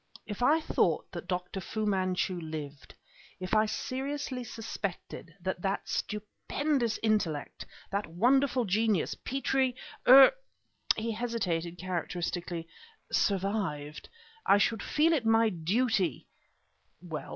[0.25, 1.61] If I thought that Dr.
[1.61, 2.95] Fu Manchu lived;
[3.39, 9.75] if I seriously suspected that that stupendous intellect, that wonderful genius, Petrie,
[10.07, 10.33] er"
[10.97, 12.67] he hesitated characteristically
[13.11, 14.09] "survived,
[14.43, 16.25] I should feel it my duty"
[17.03, 17.29] "Well?"